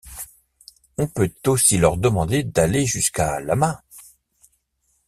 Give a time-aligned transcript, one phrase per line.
[0.97, 3.83] On peut aussi leur demander d'aller jusqu'à Lamma.